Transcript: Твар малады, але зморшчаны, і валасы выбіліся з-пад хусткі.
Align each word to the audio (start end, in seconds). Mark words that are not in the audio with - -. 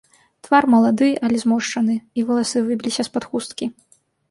Твар 0.45 0.65
малады, 0.73 1.09
але 1.27 1.37
зморшчаны, 1.43 1.99
і 2.21 2.25
валасы 2.31 2.65
выбіліся 2.71 3.01
з-пад 3.11 3.31
хусткі. 3.31 3.73